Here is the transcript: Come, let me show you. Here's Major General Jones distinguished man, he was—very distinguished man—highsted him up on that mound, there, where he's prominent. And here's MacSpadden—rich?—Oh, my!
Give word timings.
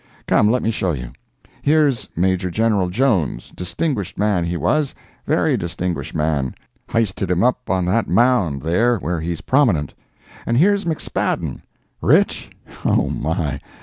Come, 0.25 0.49
let 0.49 0.63
me 0.63 0.71
show 0.71 0.93
you. 0.93 1.11
Here's 1.61 2.09
Major 2.17 2.49
General 2.49 2.89
Jones 2.89 3.51
distinguished 3.55 4.17
man, 4.17 4.43
he 4.45 4.57
was—very 4.57 5.55
distinguished 5.57 6.15
man—highsted 6.15 7.29
him 7.29 7.43
up 7.43 7.69
on 7.69 7.85
that 7.85 8.07
mound, 8.07 8.63
there, 8.63 8.97
where 8.97 9.19
he's 9.21 9.41
prominent. 9.41 9.93
And 10.47 10.57
here's 10.57 10.85
MacSpadden—rich?—Oh, 10.85 13.09
my! 13.09 13.59